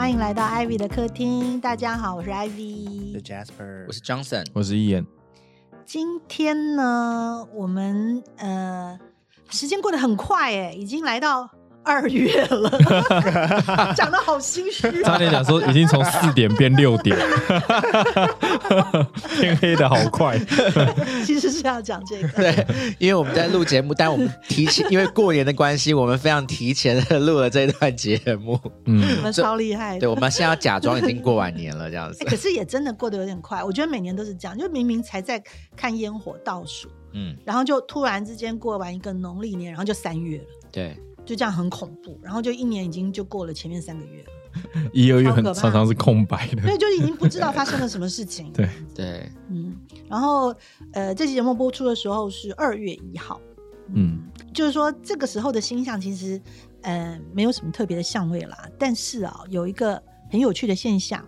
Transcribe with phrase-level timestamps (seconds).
[0.00, 1.60] 欢迎来到 Ivy 的客厅。
[1.60, 5.04] 大家好，我是 Ivy，我是 Jasper，我是 Johnson，我是 Ian。
[5.84, 8.98] 今天呢，我们呃，
[9.50, 11.50] 时间过得很快哎，已经来到。
[11.82, 12.70] 二月了，
[13.96, 15.02] 讲的好心虚。
[15.02, 17.16] 差点讲说已经从四点变六点，
[19.40, 20.38] 天黑的好快。
[21.24, 22.66] 其实是要讲这个，对，
[22.98, 28.60] 因为我们在录节目，但我们提前， 因为过年的关系，我们非常提前的录了这段节目。
[28.84, 29.98] 嗯，我们超厉害。
[29.98, 32.24] 对，我们现在要假装已经过完年了，这样子。
[32.24, 33.64] 可是也真的过得有点快。
[33.64, 35.42] 我觉得每年都是这样，就明明才在
[35.74, 40.44] 看烟火倒数，嗯，然后就突然之间过完一个农历年，然后就三月了。
[40.70, 40.96] 对。
[41.30, 48.50] 就这样很恐怖，然后就一年已经就过了前面三个月了， 一二月很常常是空白的，对，就已经不知道发生了什么事情。
[48.52, 49.76] 对对，嗯，
[50.08, 50.52] 然后
[50.92, 53.40] 呃，这期节目播出的时候是二月一号，
[53.94, 56.42] 嗯，就是说这个时候的星象其实
[56.82, 61.20] 呃没有什么特别的相位啦，但是啊有一个很有趣的现象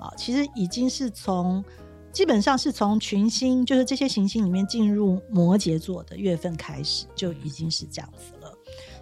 [0.00, 1.64] 啊，其实已经是从
[2.10, 8.33] 基本上是从群星，就是这些行星里面进入摩羯座的月份开始，就已经是这样子了。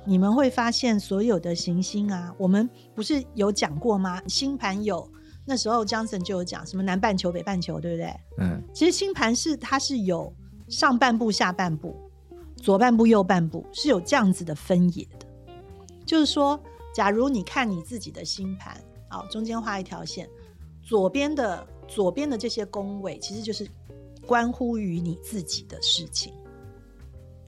[0.05, 4.20] 你们会发现，所有的行星啊，我们不是有讲过吗？
[4.27, 5.08] 星盘有
[5.45, 8.14] 那时候，Johnson 就有讲什么南半球、北半球，对不对？
[8.39, 10.33] 嗯，其实星盘是它是有
[10.69, 11.95] 上半部、下半部、
[12.56, 15.27] 左半部、右半部，是有这样子的分野的。
[16.05, 16.61] 就是说，
[16.92, 18.77] 假如你看你自己的星盘，
[19.08, 20.28] 好，中间画一条线，
[20.83, 23.69] 左边的左边的这些宫位，其实就是
[24.27, 26.33] 关乎于你自己的事情。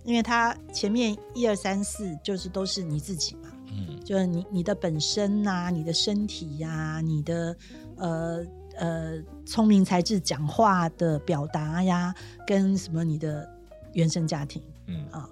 [0.04, 7.56] 因为它前面一二三四就是都是你自己嘛，嗯，就是你你的本身呐，你的身体呀，你的
[7.96, 8.44] 呃
[8.76, 12.14] 呃聪明才智、讲话的表达呀，
[12.46, 13.48] 跟什么你的
[13.94, 15.28] 原生家庭，嗯啊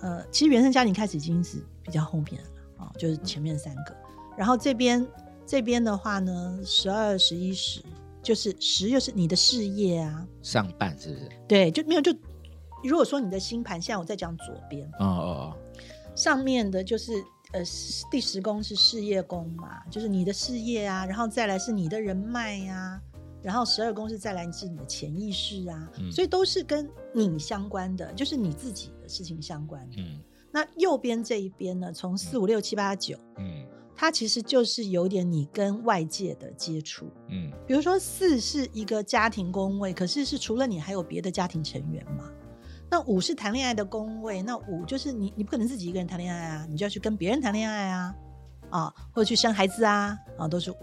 [0.00, 3.96] 呃，其实原生家庭开始已经是比较后面了啊，就是前面三个，
[4.36, 5.06] 然后这边
[5.46, 7.80] 这边的话呢，十二十一十
[8.22, 11.28] 就是十又是你的事业啊，上半是不是？
[11.46, 12.12] 对，就没有就。
[12.86, 15.56] 如果说你的星盘，现在我在讲左边，哦哦哦，
[16.14, 17.12] 上面的就是
[17.52, 17.60] 呃
[18.10, 23.00] 第十宫是事业宫嘛，就是你的事业啊，然后再来是你的人脉呀，
[23.42, 29.88] 然后十二宫是再来是你的潜意识啊，所以都是跟你相关的，就是你自己的事情相关。
[29.96, 30.18] 嗯，
[30.50, 42.30] 那右边这一边呢，从四五六七八九，嗯，它其实就是有点你跟外界的接触，嗯，比如说四是一个家庭宫位，可是是除了你还有别的家庭成员嘛。
[42.88, 48.14] 那五是谈恋爱的宫位，那五就是你，你不可能自己一个人谈恋爱啊，你就要去跟别人谈恋爱啊，
[48.70, 50.76] 啊，或者去生孩子啊，啊，都是五。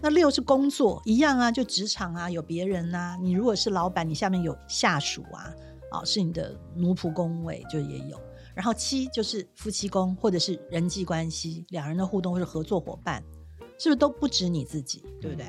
[0.00, 3.16] 那六是工作，一样啊，就职场啊，有别人呐。
[3.20, 5.52] 你如果是老板，你下面有下属啊，
[5.90, 8.20] 啊，是你的奴仆宫位就也有。
[8.54, 13.24] 然后七就是夫妻宫，或者是人际关系，两人的互动或者合作伙伴，
[13.78, 15.46] 是不是都不止你自己，对不对？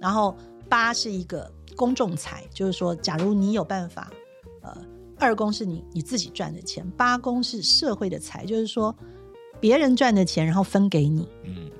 [0.00, 0.36] 然后
[0.68, 4.10] 八是一个公众财，就是说，假如你有办法，
[4.60, 4.76] 呃。
[5.20, 8.94] 二宫是你你自己赚的钱，八宫是社会的财，就是说
[9.60, 11.70] 别人赚的钱，然后分给你，嗯，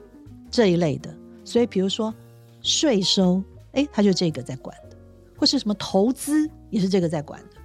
[0.50, 1.12] 这一类的。
[1.42, 2.14] 所以比如说
[2.60, 3.42] 税收，
[3.72, 4.96] 哎，他就这个在管的，
[5.38, 7.56] 或是什么投资也是这个在管的，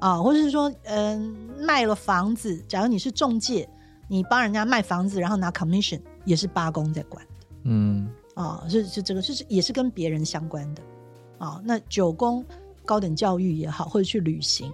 [0.00, 3.66] 啊，或者是说，嗯，卖了房子，假如你是中介，
[4.06, 10.82] 你帮人家卖房子，然后拿 commission，也是八宫在管的，嗯，啊，是是这个，就是也是跟别人相关的，
[11.38, 12.44] 啊，那九宫
[12.84, 14.70] 高等教育也好，或者去旅行。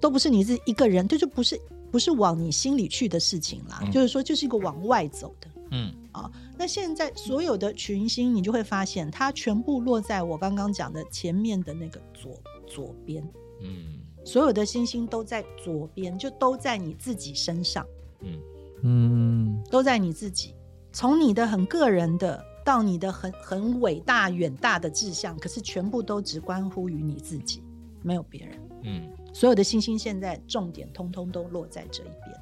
[0.00, 1.60] 都不是你自己一个人，这就不是
[1.90, 3.82] 不是往你心里去的事情啦。
[3.92, 5.48] 就是说，就是一个往外走的。
[5.70, 12.32] 嗯啊，那现在所有的群星，你就会发现，它全部落在我刚刚讲的前面的那个左
[12.66, 13.22] 左边。
[13.60, 17.86] 嗯，所有的星星都在左边，就都在你自己身上。
[18.20, 18.38] 嗯
[18.82, 20.54] 嗯，都在你自己，
[20.90, 27.62] 从你的很个人的，到你的很很伟大远大的志向，可是全部都只关乎于你自己，
[28.02, 28.58] 没有别人。
[28.84, 29.02] 嗯。
[29.38, 32.36] 所有的星星现在重点通通都落在这一边，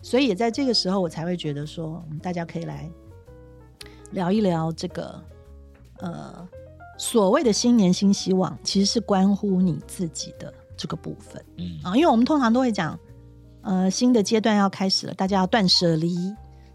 [0.00, 2.88] 所以也在这个时候，我才会觉得说，大家可以来
[4.12, 5.20] 聊一聊这个，
[5.98, 6.48] 呃，
[6.96, 11.80] 所谓的新年新希望，其实是关乎你自己的这个部分，嗯。
[11.82, 12.96] 啊，因为我们通常都会讲，
[13.62, 16.14] 呃，新的阶段要开始了，大家要断舍离，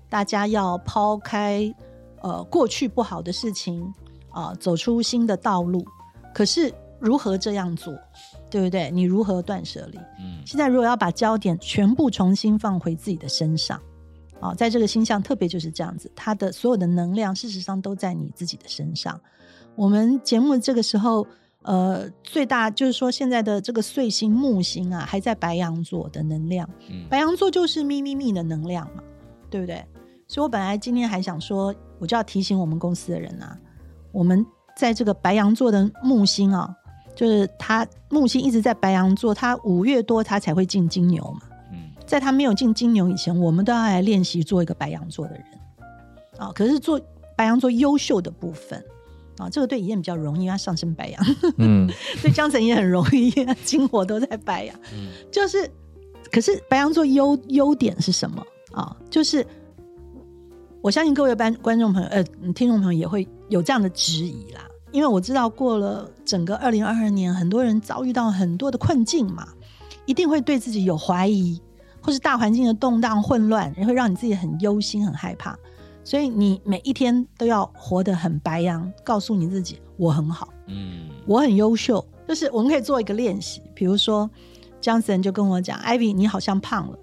[0.10, 1.74] 大家要抛开
[2.22, 3.94] 呃过去不好的事情
[4.32, 5.88] 啊，走出新的道路，
[6.34, 7.98] 可是如何这样做？
[8.56, 8.90] 对不对？
[8.90, 9.98] 你如何断舍离？
[10.18, 13.78] 嗯，现在如果要把焦点全部重新放回自己的身上，
[14.40, 19.20] 啊，在这个星象特别就是这样子，它的所有的能量事实上都在你自己的身上。
[19.76, 21.28] 我们节目这个时候，
[21.64, 26.70] 呃，最大就是说现在的这个岁星木星啊，还在白羊座的能量，
[27.10, 29.04] 白羊座就是咪咪咪的能量嘛，
[29.50, 29.84] 对不对？
[30.30, 33.60] 所以我本来今天还想说，我就要提醒我们公司的人啊，
[34.14, 34.46] 我们
[34.78, 36.74] 在这个白羊座的木星啊，
[37.16, 41.48] 就是他木星一直在白羊座，他五月多他才会进金牛嘛。
[41.72, 45.44] 嗯，在他没有进金牛以前，我们都要来练习做一个白羊座的人
[46.38, 46.52] 啊。
[46.54, 47.00] 可是做
[47.36, 48.84] 白羊座优秀的部分
[49.38, 51.26] 啊，这个对燕比较容易，因为他上升白羊。
[51.58, 51.90] 嗯，
[52.22, 53.32] 对江辰也很容易，
[53.64, 54.76] 金火都在白羊。
[54.94, 55.70] 嗯，就是，
[56.32, 58.96] 可是白羊座优优点是什么啊？
[59.10, 59.46] 就是。
[60.82, 62.24] 我相信各位班观众朋友，呃，
[62.54, 64.62] 听众朋友也会有这样的质疑啦，
[64.92, 69.48] 因为我知道过了整个二零二二年，很多人遭遇到很多的困境嘛，
[70.06, 71.62] 一定会对自己有怀疑，
[72.02, 75.58] 或是大环境的动荡混乱，也会让你自己很忧心、很害怕，
[76.04, 84.30] 所以你每一天都要活得很白羊，告诉你自己我很好，嗯，我很优秀，就是我们可以做一个练习，比如说
[84.80, 86.98] 姜思仁就跟我讲，Ivy 你好像胖了，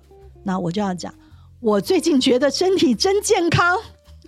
[0.45, 1.13] 那我就要讲。
[1.61, 3.79] 我最近觉得身体真健康，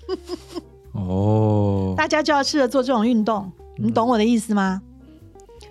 [0.94, 4.80] 哦，大家就要试着做这种运动，你懂我的意思吗？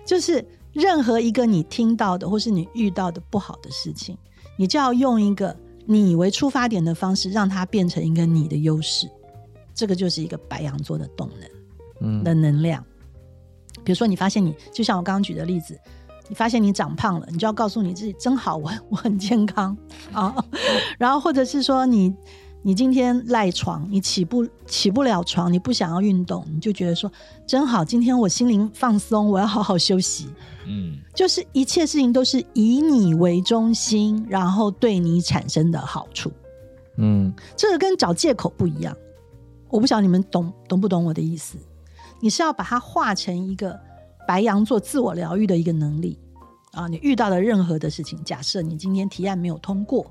[0.06, 4.16] 就是任何一个你听到的或是你遇到的不好的事情，
[4.58, 5.56] 你就要用一个
[5.86, 9.10] 你为出发点的方式，让它变成一个你的优势。
[9.74, 11.50] 这个就是一个白羊座的动能，
[12.00, 12.84] 嗯，的能量。
[13.82, 15.78] 比如说，你发现你就像我刚刚举的例子。
[16.26, 19.76] 你发现你长胖了，你就要告诉你自己真好，我 我很健康
[20.10, 20.34] 啊。
[20.96, 22.14] 然后或者是说你
[22.66, 27.12] 你今天赖床，你起不起不了床，你不想要运动，你就觉得说
[27.46, 30.28] 真好，今天我心灵放松，我要好好休息。
[30.66, 36.32] 嗯，就是一切事情都是以你为中心，然后对你产生的好处。
[36.96, 38.96] 嗯，这个跟找借口不一样。
[39.68, 41.58] 我不晓得你们懂懂不懂我的意思？
[42.20, 43.78] 你是要把它化成一个。
[44.26, 46.18] 白羊座自我疗愈的一个能力
[46.72, 50.10] 啊，你遇到的任何的事情，假设你今天提案没有通过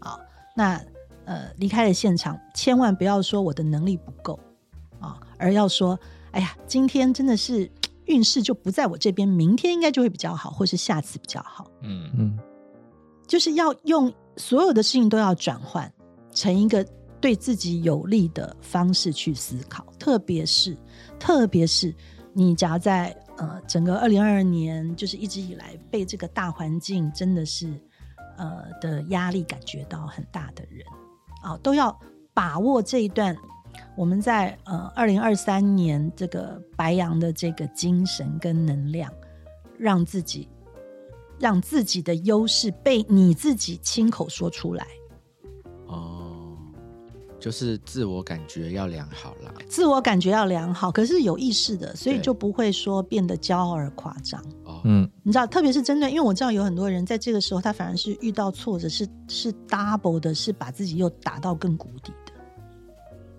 [0.00, 0.18] 啊，
[0.54, 0.78] 那
[1.28, 4.40] 呃离开了现场，千万不要说我的能力不够
[4.98, 5.98] 啊，而要说，
[6.30, 7.70] 哎呀，今天真的是
[8.06, 11.70] 运势就不在我这边，明天应该就会比较好，或是下次比较好。
[11.82, 12.38] 嗯嗯，
[13.26, 15.92] 就是要用所有的事情都要转换
[16.32, 16.82] 成一个
[17.20, 20.74] 对自己有利的方式去思考，特别是
[21.18, 21.94] 特别是
[22.32, 23.14] 你夹在。
[23.40, 27.72] 呃，整个二零二二年，就是一直以来被这个大环境真的是
[28.36, 30.84] 呃的压力感觉到很大的人
[31.48, 31.98] 啊，都要
[32.34, 33.34] 把握这一段
[33.96, 39.10] 我们在呃二零二三年这个白羊的这个精神跟能量，
[39.78, 40.48] 让自己
[41.38, 44.86] 让自己的优势被你自己亲口说出来。
[47.48, 54.38] 就是自我感觉要良好啦，自我感觉要良好，可是有意识的，所以就不会说变得骄傲而夸张。
[54.66, 62.32] 哦，嗯，你知道，特别是针对，因为我知道有很多人在这个时候，他反而是遇到挫折，是是 double 的，是把自己又打到更谷底的。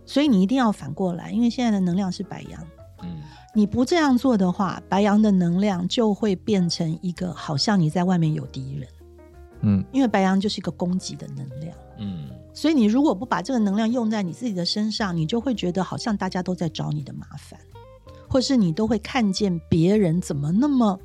[0.08, 2.68] 所以你一定要反过来，因为现在的能量是白羊，
[3.04, 3.22] 嗯，
[3.54, 8.88] 你不这样做的话，白羊的能量就会变成一个好像你在外面有敌人，
[9.62, 12.28] 嗯，因为白羊就是一个攻击的能量，嗯。
[12.60, 17.58] 所以你如果不把这个能量用在你自己的身上，你就会觉得好像大家都在找你的麻烦，
[18.28, 21.00] 或是你都会看见别人怎么那么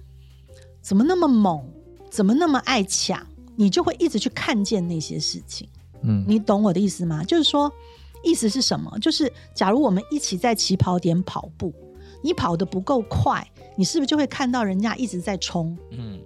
[0.83, 1.65] 怎么那么猛，
[2.11, 3.25] 怎么那么爱抢，
[3.55, 5.69] 你就会一直去看见那些事情。
[6.02, 7.23] 嗯，你懂我的意思吗？
[7.23, 7.73] 就是说，
[8.25, 8.99] 意思是什么？
[8.99, 11.73] 就是假如我们一起在起跑点跑步，
[12.21, 15.78] 你跑得不够快，你是不是就会看到人家一直在冲？
[15.93, 16.19] 嗯，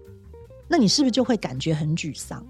[0.67, 2.43] 那你是不是就会感觉很沮丧？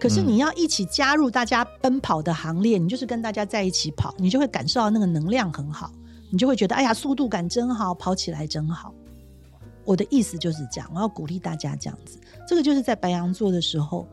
[0.00, 5.92] 可是你要一起加入大家奔跑的行列，你就是跟大家在一起跑，你就会感受到那个能量很好，
[6.30, 8.94] 你就会觉得哎呀，速度感真好，跑起来真好。
[9.84, 12.18] 我的意思就是这样，我要鼓励大家这样子。
[12.48, 14.06] 这个就是在白羊座的时候，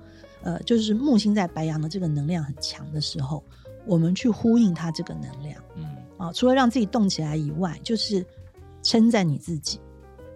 [0.44, 3.42] 呃，就是木星在白羊的这个能量很强的时候，
[3.86, 5.62] 我们去呼应它这个能量。
[5.78, 5.86] 嗯，
[6.18, 8.26] 啊，除了让自己动起来以外，就是
[8.84, 9.80] 称赞你自己，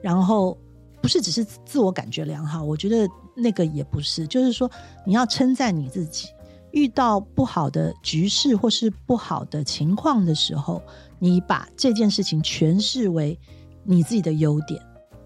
[0.02, 0.58] 然后
[1.02, 3.06] 不是只是自我感觉良好，我觉得。
[3.42, 4.70] 那个也不是，就是说
[5.06, 6.30] 你要称赞你自己。
[6.72, 10.82] 遇到不好的局势或是不好的情况的时候，
[11.20, 13.38] 你把这件事情诠释为
[13.84, 14.82] 你自己的优点。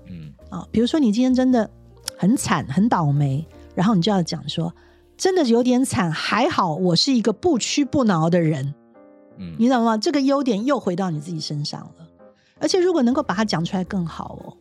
[0.07, 1.69] 嗯，啊，比如说你今天真的
[2.17, 3.45] 很惨、很倒霉，
[3.75, 4.73] 然后你就要讲说，
[5.15, 8.73] 真的有点惨，还好我是一个不屈不挠的人。
[9.37, 9.99] 嗯，你知道吗？
[9.99, 12.07] 这个优点又回到你自己身上了。
[12.59, 14.57] 而且如果能够把它讲出来更好哦，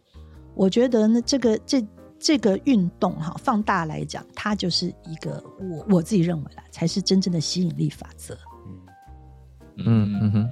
[0.55, 1.83] 我觉得呢，这个这。
[2.25, 8.35] 这个运动哈，放大来讲，它就是一个我我自己认为啦，才是真正的吸引力法则。
[9.77, 10.49] 嗯嗯哼，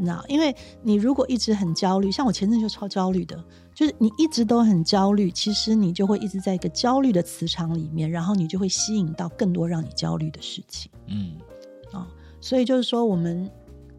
[0.00, 3.44] 那因为你如果一直很焦虑，像我前阵就超焦虑的，
[3.74, 10.88] 就是你一直都很焦虑，其实你就会一直在一个焦虑的磁场里面，然后你就会吸引到更多让你焦虑的事情。
[11.08, 11.32] 嗯，
[11.90, 12.06] 啊，
[12.40, 13.50] 所以就是说，我们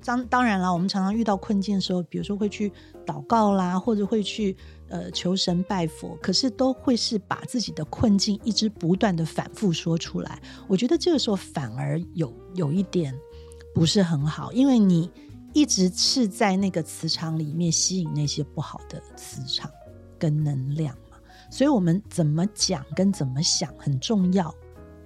[0.05, 2.72] 当当然了，我们常常遇到困境的时候，比如说会去
[3.05, 4.55] 祷告啦，或者会去
[4.93, 10.39] 呃求神拜佛，可是都会是把自己的困境一直不断的反复说出来。
[10.67, 13.12] 我觉得这个时候反而有有一点
[13.73, 15.09] 不是很好，因为你
[15.51, 19.71] 一直是在那个磁场里面吸引那些不好的磁场
[20.19, 21.17] 跟能量嘛。
[21.50, 24.53] 所以我们怎么讲跟怎么想很重要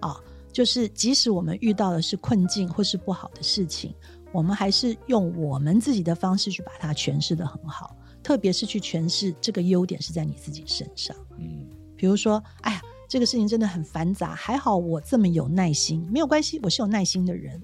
[0.02, 0.22] 啊。
[0.52, 3.94] 就是即使我们遇到的是困境或是不好的事情，
[4.34, 7.96] 我们还是用我们自己的方式去把它诠释的很好，
[8.28, 11.16] 特别是去诠释这个优点是在你自己身上。
[11.38, 11.66] 嗯，
[11.96, 17.58] 比如说，哎呀，这个事情真的很繁杂，还好我这么有耐心，没有关系，我是有耐心的人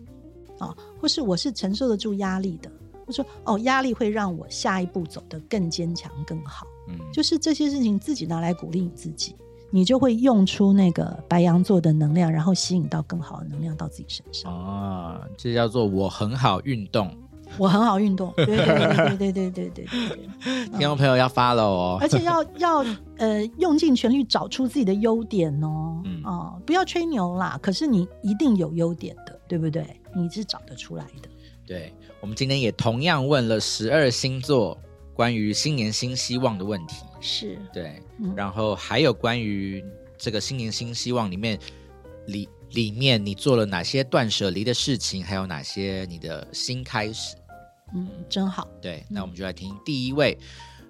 [0.59, 2.71] 啊，或是我是承受得住压力的，
[3.05, 6.65] 我说哦，压力会让我下一步走得更坚强、更好。
[6.87, 9.35] 嗯，就是这些事情自己拿来鼓励你自己。
[9.69, 14.53] 你就会用出那个白羊座的能量，然后吸引到更好的能量到自己身上。
[14.53, 17.11] 啊，这叫做我很好运动，
[17.59, 18.33] 我很好运动。
[18.35, 20.67] 对对对对对对对对对。
[20.77, 22.85] 听众朋友要发了哦，而且要要
[23.17, 26.01] 呃用尽全力找出自己的优点哦。
[26.05, 27.59] 嗯啊，不要吹牛啦。
[27.61, 29.85] 可是你一定有优点的，对不对？
[30.15, 31.29] 你是找得出来的。
[31.65, 34.77] 对，我们今天也同样问了十二星座。
[35.15, 38.01] 关于新年新希望的问题是对，
[38.35, 39.85] 然后还有关于
[40.17, 41.59] 这个新年新希望里面
[42.25, 47.35] 里里面你做了哪些断舍离的事情，还有哪些你的新开始？
[47.95, 48.67] 嗯，真好。
[48.81, 50.37] 对，那我们就来听第一位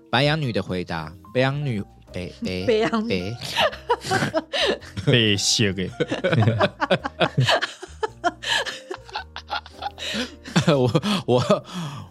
[0.10, 1.14] 白羊女的回答。
[1.34, 3.36] 白羊女，北北白羊北，
[5.06, 5.90] 被写给。
[10.68, 11.66] 我我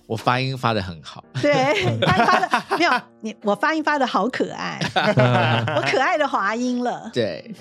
[0.06, 1.52] 我发音发的很好，对，
[2.00, 4.78] 发音发的没有你，我发音发的好可爱，
[5.74, 7.10] 我可爱的滑音了。
[7.14, 7.54] 对，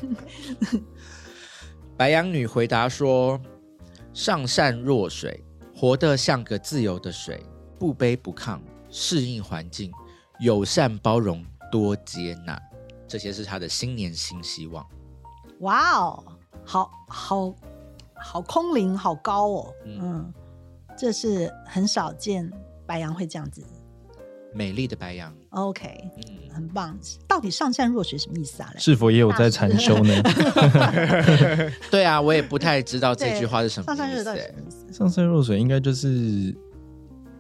[1.96, 3.40] 白羊女回答说
[4.14, 5.42] ：“上善若水，
[5.82, 7.44] 活得像个自由的水，
[7.80, 8.60] 不卑不亢，
[8.92, 9.92] 适应环境，
[10.40, 12.62] 友善包容，多接纳，
[13.08, 14.88] 这些是他的新年新希望。”
[15.62, 16.24] 哇哦，
[16.64, 17.56] 好好
[18.14, 20.32] 好空灵，好高哦，嗯。
[20.96, 22.48] 这是很少见，
[22.86, 23.66] 白羊会这样子。
[24.54, 26.98] 美丽的白羊，OK，嗯，很棒。
[27.28, 28.70] 到底上善若水什么意思啊？
[28.78, 30.14] 是否也有在禅修呢？
[31.90, 34.56] 对啊，我也不太知道这句话是什么 上善若水。
[34.92, 36.56] 上善若水应该就是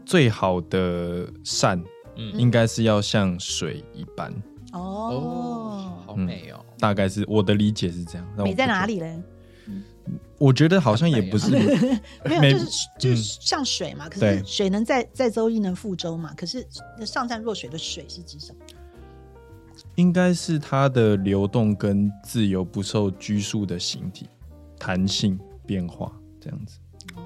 [0.05, 1.81] 最好的善，
[2.15, 4.33] 嗯，应该是要像水一般。
[4.73, 6.63] 哦，好美哦。
[6.79, 8.27] 大概是我的理解是这样。
[8.37, 9.21] 美在哪里嘞？
[10.41, 11.51] 我觉得好像也不是，
[12.25, 14.09] 没有，就是就是像水嘛。
[14.09, 16.33] 可是水能载载舟，亦能覆舟嘛。
[16.35, 16.67] 可是
[17.05, 18.59] 上善若水的水是指什么？
[19.95, 24.27] 应该是它的流动跟自由，不受拘束的形体，
[24.79, 26.79] 弹性变化这样子。
[27.15, 27.21] 哦，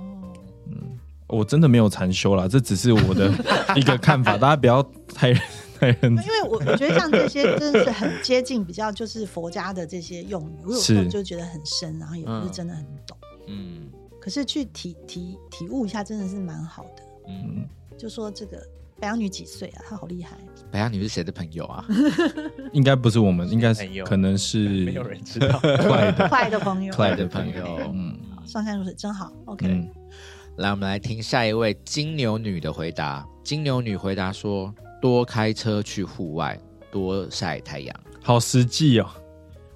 [0.68, 3.32] 嗯，我真的没有禅修啦，这只是我的
[3.78, 5.34] 一个看法， 大家不要太。
[5.82, 13.18] 因为我我觉得像这些真的是很接近比较就是佛家的这些用语，我有时候就觉得很深，然后也不是真的很懂。
[13.48, 13.90] 嗯，
[14.20, 17.04] 可是去体体体悟一下，真的是蛮好的。
[17.28, 17.68] 嗯，
[17.98, 18.58] 就说这个
[19.00, 19.84] 白羊女几岁啊？
[19.88, 20.38] 她好厉害。
[20.72, 21.86] 白羊女是谁的朋友啊？
[22.74, 25.60] 应该不是我们，应该是可能是没有人知道。
[25.88, 27.80] 快的 快的朋友，快的朋友。
[27.94, 29.32] 嗯，上善如水真好。
[29.46, 29.90] OK，
[30.58, 33.28] 来我们来听下一位金牛女的回答。
[33.44, 34.74] 金牛女回答说。
[35.06, 36.60] 多开车去户外，
[36.92, 39.08] 多晒太阳，好实际哦，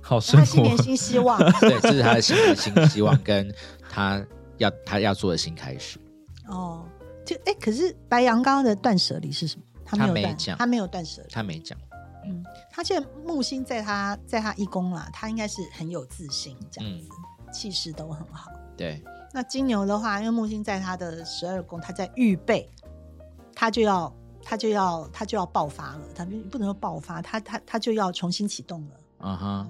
[0.02, 0.46] 好生活。
[0.48, 3.54] 新年新希望， 对，这是他的新年新希望，跟
[3.88, 4.26] 他
[4.58, 6.00] 要他要做的新开始。
[6.48, 6.84] 哦，
[7.24, 9.64] 就哎，可是白羊刚刚的断舍离是什么？
[9.86, 11.78] 他没有讲，他没有断舍离，他没讲。
[12.26, 17.08] 嗯，他现在木星在他在他一宫啦，他应该是很有自信，这样子，
[17.54, 18.50] 气势都很好。
[18.76, 19.00] 对，
[19.32, 22.68] 那金牛的话，因为木星在他的十二宫，他在预备，
[23.54, 24.12] 他就要。
[24.50, 28.96] 他就要他就要爆发了，他不能说爆发，他他他就要重新启动了。
[29.20, 29.70] 啊哈，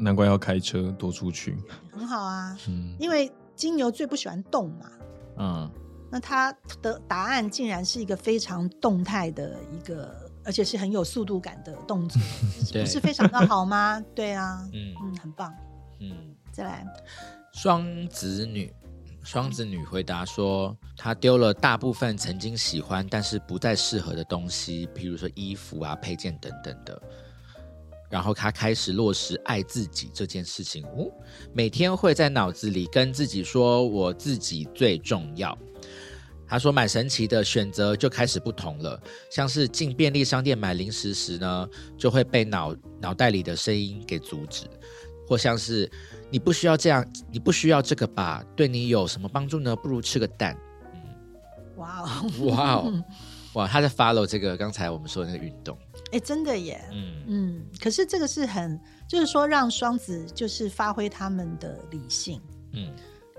[0.00, 1.56] 难怪要开车多出去，
[1.92, 2.58] 很好啊。
[2.66, 4.90] 嗯，因为金牛最不喜欢动嘛。
[5.38, 5.70] 嗯，
[6.10, 12.20] 那他的答案竟然是一个非常动态的一个，而且是很有速度感的动作，
[12.74, 14.02] 不是非常的好吗？
[14.12, 15.54] 对啊，嗯嗯，很棒。
[16.00, 16.84] 嗯，再来，
[17.52, 18.74] 双子女。
[19.24, 27.02] 双子女回答说：“她丢了大部分曾经喜欢但是不再适合的东西，譬如说衣服啊、配件等等的。
[28.10, 30.84] 然后她开始落实爱自己这件事情。
[30.88, 31.10] 哦，
[31.54, 35.56] 每天会在脑子里跟自己说：‘我自己最重要。’
[36.46, 39.02] 她说蛮神奇的，选择就开始不同了。
[39.30, 44.66] 像是进便利商店买零食时呢，就会被脑脑袋里的声音给阻止。”
[45.26, 45.90] 或像是
[46.30, 48.44] 你不需要这样，你不需要这个吧？
[48.54, 49.74] 对你有什么帮助呢？
[49.76, 50.56] 不如吃个蛋。
[50.92, 51.00] 嗯，
[51.76, 53.04] 哇哦，哇哦，
[53.54, 55.76] 哇，他在 follow 这个刚才我们说的那个运动。
[56.12, 56.84] 哎，真的耶。
[56.92, 58.78] 嗯嗯，可是这个是很，
[59.08, 62.40] 就是说让双子就是发挥他们的理性。
[62.72, 62.92] 嗯。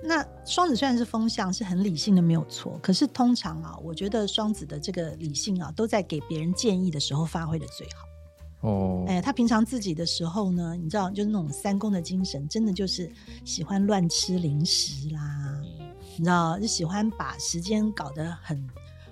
[0.04, 2.78] 那双子虽然是风向，是很理性的，没有错。
[2.84, 8.06] 可是通常啊，我觉得双子的这个理性啊，都在给别人建议的时候发挥的最好。
[8.66, 13.12] 哦，哎，他平常自己的时候呢，你知道，就是那种三公的精神，真的就是
[13.44, 15.62] 喜欢乱吃零食啦，
[16.18, 18.70] 你知道，就喜欢把时间搞得很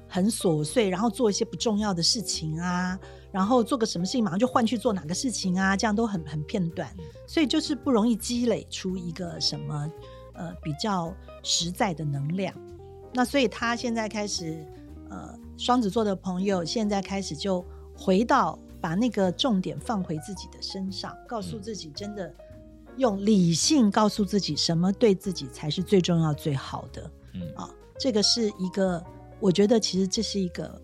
[0.09, 2.97] 很琐碎，然后做一些不重要的事情啊，
[3.31, 6.89] 然后做个什么事情马上就换去做哪个事情啊，这样都很很片段，
[7.27, 9.89] 所以就是不容易积累出一个什么。
[10.35, 12.51] 呃，比较实在的能量，
[13.13, 14.65] 那所以他现在开始，
[15.11, 17.63] 呃，双子座的朋友现在开始就
[17.95, 22.29] 回到把那个重点放回自己的身上，告诉自己真的
[22.97, 27.09] 用理性告诉自己什么对自己才是最重要、最好的。
[27.33, 29.01] 嗯啊，这个是一个，
[29.39, 30.81] 我觉得其实这是一个，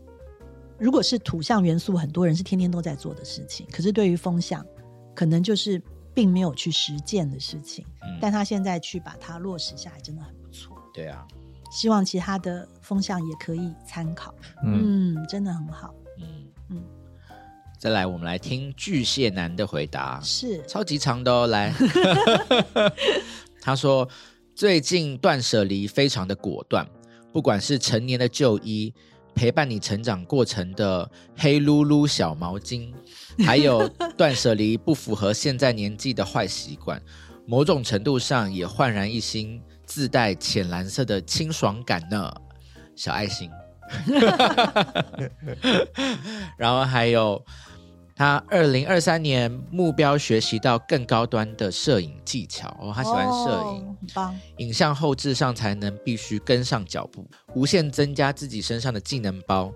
[0.78, 4.66] 如果是土象元素，很多人是天天都在做的事情，可是对于风象，
[5.14, 5.82] 可能就是。
[6.12, 10.76] 并没有去实践的事情，嗯但他现在去把它落实下来，真的很不错。
[10.92, 11.26] 对啊，
[11.72, 14.34] 希望其他的风象也可以参考。
[14.66, 15.94] 嗯，真的很好。
[17.80, 21.48] 再来，我们来听巨蟹男的回答，是超级长的哦。
[21.48, 21.74] 来，
[23.62, 24.06] 他说
[24.54, 26.86] 最近断舍离非常的果断，
[27.32, 28.94] 不管是成年的旧衣，
[29.34, 32.92] 陪伴你成长过程的黑噜噜小毛巾。
[33.46, 37.02] 还有断舍离不符合现在年纪的坏习惯，
[37.48, 42.30] 某种程度上也焕然一新，自带浅蓝色的清爽感呢。
[42.98, 43.50] 小爱心，
[46.58, 47.42] 然后还有
[48.20, 59.72] 他二零二三年目标学习到更高端的摄影技巧哦，他喜欢摄影，很棒，影像后置上才能必须跟上脚步，无限增加自己身上的技能包，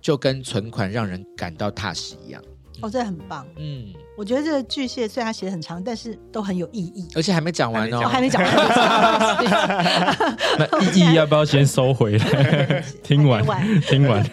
[0.00, 2.40] 就跟存款让人感到踏实一样。
[2.80, 3.44] 哦，这很棒。
[3.56, 7.08] 嗯，我觉得这个巨蟹虽然写的很长，但是都很有意义。
[7.16, 8.54] 而且还没讲完哦，还没讲完。
[10.56, 12.84] 那意义 要不要先收回来？
[13.02, 13.44] 听完，
[13.80, 14.24] 听完，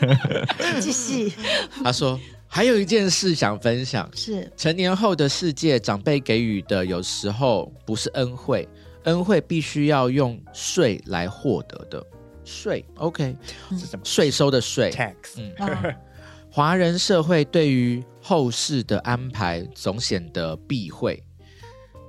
[0.79, 1.33] 继续。
[1.83, 8.67] 他说还有一件事想分享，是成年后的世界，长辈给予的有时候不是恩惠，
[9.03, 12.03] 恩惠必须要用税来获得的。
[12.43, 13.35] 税，OK，
[13.71, 14.05] 是什么？
[14.05, 15.13] 税收的税，tax。
[15.35, 15.95] 嗯。
[16.49, 21.21] 华人社会对于后事的安排总显得避讳。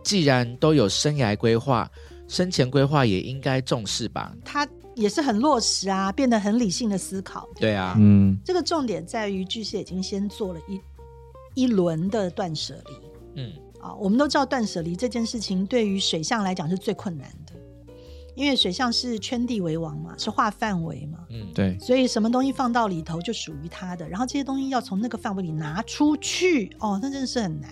[0.02, 1.90] 既然都有生涯规划，
[2.28, 4.32] 生前规划也应该重视吧？
[4.44, 4.66] 他
[4.98, 7.48] 也是很落实啊，变得很理性的思考。
[7.56, 13.42] 对啊，嗯，这个重点在于巨蟹已经先做了一一轮的断舍离。
[13.42, 17.52] 嗯，啊，我们都知道断舍离这件事情对于水象来讲是最困难的。
[18.34, 27.68] 因为水象是圈地为王嘛，是划范围嘛，嗯，对，所以什么东西放到里头就属于他的，然后这些东西要从那个范围里拿出去，哦，那真的是很难，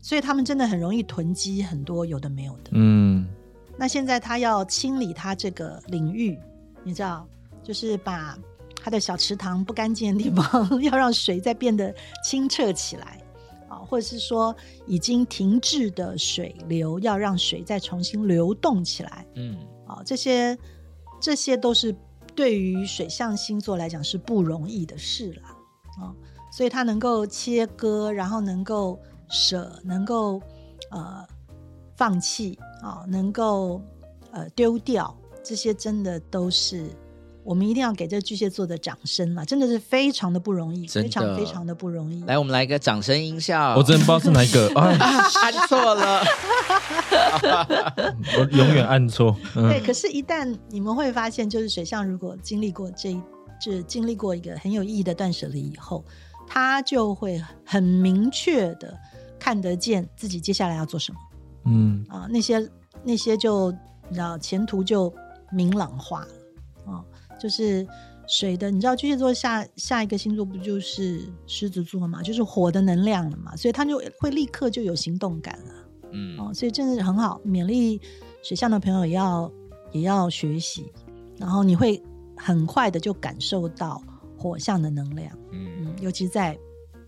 [0.00, 3.26] 所以他们真的很容易囤积很多有的没有的，嗯，
[3.76, 6.38] 那现在他要清理他这个领域，
[6.84, 7.26] 你知道，
[7.62, 8.38] 就是把
[8.76, 13.20] 他的小池塘不干净的地方， 要让水再变得清澈起来
[13.68, 13.76] 啊。
[13.86, 14.54] 或者是说
[14.86, 19.26] 已经停滞的水流，要让水再重新流动起来。
[19.34, 19.56] 嗯，
[19.86, 20.56] 啊，这些
[21.20, 21.94] 这些都是
[22.34, 25.42] 对于水象星座来讲是不容易的事了。
[26.02, 26.14] 啊，
[26.50, 30.40] 所以他能够切割，然后能够舍，能够
[30.90, 31.26] 呃
[31.96, 33.80] 放弃啊，能够
[34.32, 36.90] 呃丢掉，这些真的都是。
[37.44, 42.22] 我们一定要给这巨蟹座的掌声了，真的是非常的不容易，非常非常的不容易。
[42.22, 43.74] 来，我们来一个掌声音效。
[43.76, 46.22] 我真不知道是哪一个， 按错了，
[48.38, 49.36] 我永远按错。
[49.54, 53.20] 对，可是，一旦你们会发现，就是水象如果经历过这一，
[53.60, 56.04] 这经历过一个很有意义的断舍离以后，
[56.46, 58.96] 他就会很明确的
[59.40, 61.18] 看得见自己接下来要做什么。
[61.64, 62.70] 嗯啊，那些
[63.04, 63.70] 那些就
[64.08, 65.12] 你知道前途就
[65.50, 67.04] 明朗化了啊。
[67.40, 67.86] 就是
[68.28, 72.22] 水的，你知道巨蟹座下下一个星座不就是狮子座嘛？
[72.22, 75.74] 就是火的能量了嘛，所以他就会立刻就有行动感了。
[76.12, 78.00] 嗯，哦，所以真的是很好，勉励
[78.42, 79.50] 水象的朋友也要
[79.90, 80.92] 也要学习，
[81.36, 82.00] 然后你会
[82.36, 84.00] 很快的就感受到
[84.38, 85.36] 火象的能量。
[85.50, 86.56] 嗯嗯，尤其在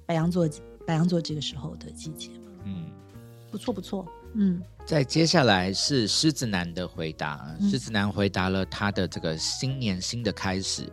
[0.07, 0.49] 白羊座
[0.85, 2.51] 白羊座这个时候的季节嘛。
[2.65, 2.87] 嗯，
[3.51, 4.05] 不错不错。
[4.35, 7.57] 嗯，在接下来是狮子男的回答。
[7.71, 10.91] 狮子男回答了他的这个新年新的开始，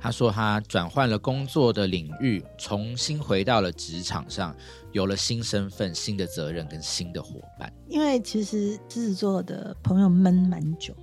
[0.00, 4.54] 他说他转换了工作的领域，重新回到了职场上，
[4.92, 7.72] 有了新身份、新的责任跟新的伙伴。
[7.88, 10.94] 因为其实狮子座的朋友闷蛮久，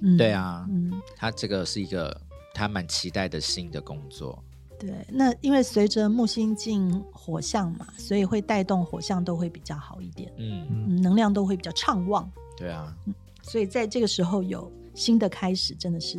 [0.00, 2.20] 嗯，对啊，嗯，他这个是一个
[2.54, 4.42] 他蛮期待的新的工作。
[4.78, 12.30] 对，那因为随着木星进火象嘛，所以会带动火象都会比较好一点，嗯，能量都会比较畅旺。
[12.56, 12.94] 对啊，
[13.42, 16.18] 所以在这个时候有新的开始，真的是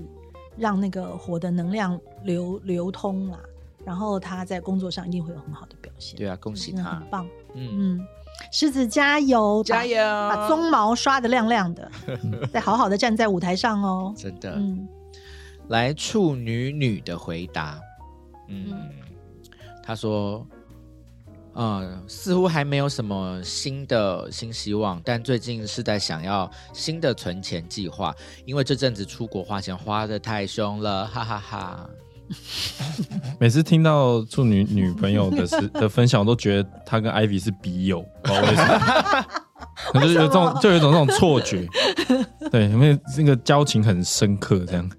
[0.57, 3.39] 让那个火的能量流流通啦。
[3.85, 6.17] 然后他在工作上一定会有很好的表现。
[6.17, 7.25] 对啊，恭喜他，很棒。
[7.55, 8.07] 嗯嗯，
[8.51, 11.89] 狮子加油，加油，把鬃毛刷的亮亮的，
[12.51, 14.13] 再好好的站在舞台上哦。
[14.17, 14.85] 真的，嗯，
[15.69, 17.79] 来处女女的回答。
[18.47, 18.89] 嗯，
[19.83, 20.45] 他说，
[21.55, 31.89] 嗯，似乎还没有什么新的新希望，但最近是在想要新的存钱计划，因为这阵子出国花钱花的太凶了，哈哈哈。
[33.39, 39.25] 每次听到处女女朋友的事 的分享，我都觉得他跟 Ivy 是笔友，不知道为什么。
[39.93, 41.67] 可是有这种，就有一种那种错觉，
[42.51, 44.89] 对，因为那个交情很深刻，这样。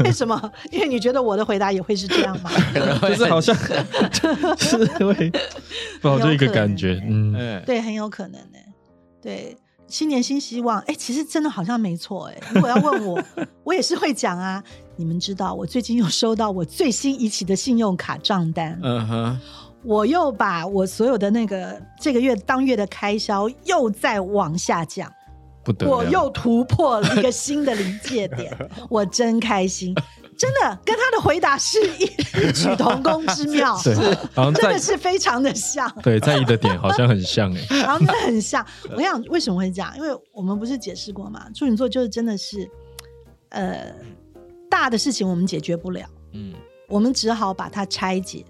[0.00, 0.52] 为什么？
[0.72, 2.50] 因为你觉得我的回答也会是这样吗？
[3.08, 3.54] 就是好像
[4.58, 5.32] 是会，
[6.00, 8.58] 不好就一个感觉，嗯，对，很有可能呢。
[9.22, 13.22] 对，新年新希望，哎，其实真的好像没错，哎，如果要问我，
[13.62, 14.62] 我也是会讲啊。
[14.96, 19.40] 你们知道，我最近又收到我最新一期的信用卡账单，嗯哼。
[19.84, 25.12] 我又把我所有的那个这个月当月的开销又再往下降，
[25.62, 28.56] 不得我又突破了一个新的临界点，
[28.88, 29.94] 我真开心，
[30.38, 32.06] 真的跟他的回答是异
[32.52, 33.94] 曲同工之妙， 是，
[34.34, 38.64] 真的是非常的像，对，在意的点好像很像哎，然后真的很像。
[38.96, 39.92] 我想为什么会这样？
[39.96, 41.46] 因为我们不是解释过吗？
[41.54, 42.68] 处女座就是真的是，
[43.50, 43.94] 呃，
[44.70, 46.54] 大的事情我们解决不了，嗯，
[46.88, 48.44] 我们只好把它拆解。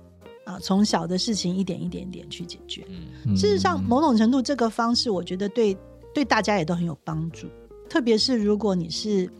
[0.44, 2.86] 啊，从小的事情一点一点点去解决。
[3.24, 5.76] 嗯，事实上，某种程度这个方式，我觉得对
[6.12, 7.48] 对大家也都很有帮助。
[7.88, 9.30] 特别是如果你是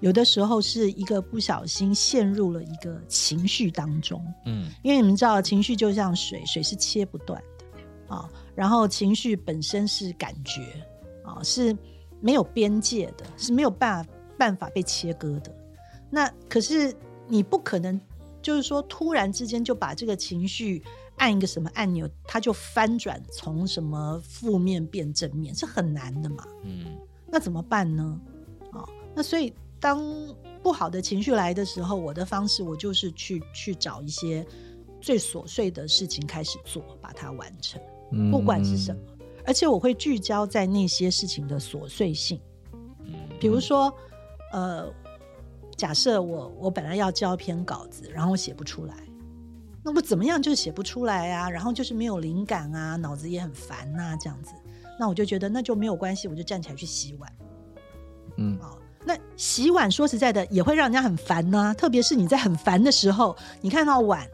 [0.00, 8.28] 有的时候是一个不小心陷入了一个情绪当中，嗯，因为你们知道，情绪就像水，水是切不断的啊。
[8.54, 10.62] 然后情绪本身是感觉
[11.24, 11.76] 啊，是
[12.20, 15.54] 没有边界的，是没有办法办法被切割的。
[16.10, 16.92] 那可是
[17.28, 18.00] 你不可能。
[18.42, 20.82] 就是说，突然之间就把这个情绪
[21.16, 26.46] 按一个什么按钮，它就翻转从什么负面变正面，是很难的嘛。
[26.64, 28.20] 嗯，那怎么办呢？
[28.72, 30.02] 啊，那所以当
[30.62, 34.46] 不好的情绪来的时候，我的方式我就是去去找一些
[35.00, 37.80] 最琐碎的事情开始做，把它完成，
[38.30, 39.00] 不管是什么，
[39.44, 42.40] 而且我会聚焦在那些事情的琐碎性。
[43.04, 43.92] 嗯，比如说，
[44.52, 44.90] 呃。
[45.80, 48.94] 假设我我本来要交篇稿子，然后我写不出来，
[49.82, 51.48] 那我怎么样就是写不出来啊？
[51.48, 54.52] 然后就是没有灵感啊，脑子也很烦呐，这样子，
[54.98, 57.32] 那我就觉得那就没有关系，我就站起来去洗碗。
[58.36, 64.28] 嗯，好，那洗碗说实在的也会让人家很烦呢，特别是你在很烦的时候，你看到碗，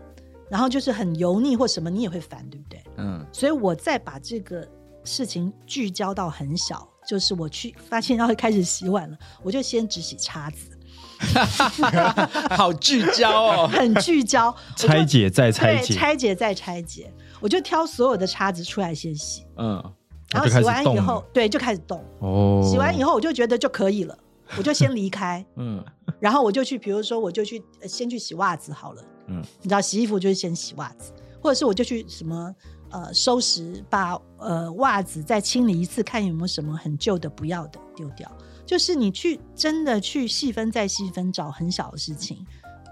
[0.50, 2.82] 然后就是很油腻或什么，你也会烦，对不对？
[2.96, 4.68] 嗯，所以我再把这个
[5.04, 10.75] 事情聚焦到很小，就是我去发现要开始洗碗了，我就先只洗叉子。
[12.56, 19.82] 好聚焦哦， 很聚焦，拆解再拆解，拆解再拆解，我就挑所有的叉子出来先洗，嗯，
[20.30, 24.16] 然后洗完以后，对，就开始动，哦，洗完以后我就觉得就可以了，
[24.56, 25.84] 我就先离开， 嗯，
[26.20, 32.54] 然后我就去，比如说我就去先去洗袜子好了，嗯，你知道洗衣服就是先洗袜子，或者是我就去什么
[32.90, 38.30] 呃收拾，把呃袜子再清理一次，看有没有什么很旧的不要的丢掉。
[38.66, 42.44] 就是你去真的去细分再细分，找很小的事情，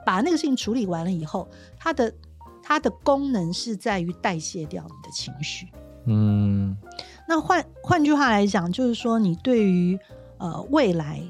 [0.06, 2.14] 把那个事情处理完了以后，它的
[2.62, 5.66] 它的功能是在于代谢掉你的情绪。
[6.06, 6.76] 嗯，
[7.28, 9.98] 那换换句话来讲，就是说你对于
[10.38, 11.20] 呃未来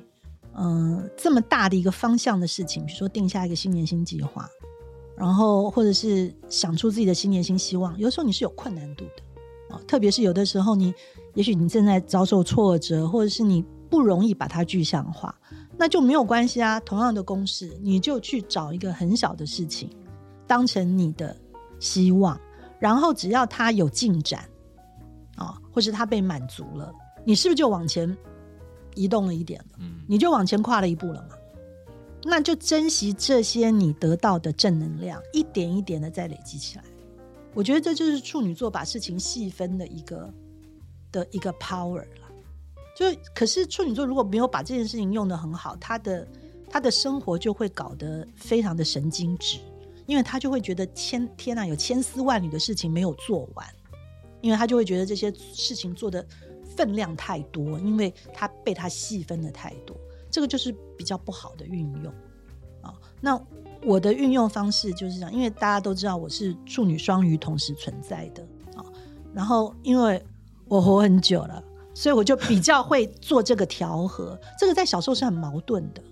[0.54, 4.46] 嗯这么大的一个方向的事情，比如说定下一个新年新计划，
[5.16, 10.92] 然后或者是想出自己的新年新希望，有的时候你是有困难度的啊，特别是有的时候你
[11.32, 13.64] 也许你正在遭受挫折，或者是你。
[13.94, 15.32] 不容易把它具象化，
[15.78, 16.80] 那就没有关系啊。
[16.80, 19.88] 同样的公式，你就去找一个很小的事情，
[20.48, 21.36] 当成你的
[21.78, 22.36] 希望，
[22.80, 24.48] 然后只要它有进展
[25.36, 26.92] 啊，或是它被满足了，
[27.24, 28.18] 你是不是就往前
[28.96, 29.78] 移动了一点了？
[29.78, 31.36] 嗯，你就往前跨了一步了嘛？
[32.24, 36.84] 那就珍惜这些你得到的正能量，一点一点的再累积起来。
[37.54, 40.28] 我觉得这就是处女座把事情细分的一个
[41.12, 42.23] 的一个 power 了。
[42.94, 46.26] 就可是处女座如果没有把这件事情用的很好，他的
[46.70, 49.58] 他的生活就会搞得非常的神经质，
[50.06, 53.66] 因为他就会觉得千天呐，有千丝万缕的事情没有做完，
[54.40, 56.24] 因为他就会觉得这些事情做的
[56.76, 59.96] 分量太多，因为他被他细分的太多，
[60.30, 62.12] 这个就是比较不好的运用
[62.80, 62.94] 啊。
[63.20, 63.40] 那
[63.82, 68.42] 我的运用方式就是这样，因为大家都知道我是处女双鱼同时存在的
[68.76, 68.84] 啊，
[69.34, 70.22] 然后因为
[70.66, 71.62] 我活很久了，
[71.94, 76.02] 所以我就比较会做这个调和， 这个在小时候是很矛盾的。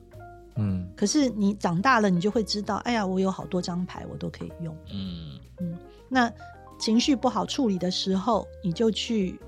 [0.57, 4.77] 嗯，可是你长大了，你就会知道，哎呀，我有好多张牌，我都可以用。
[4.93, 6.31] 嗯嗯，那
[6.79, 9.41] 情绪不好处理的时候，你就去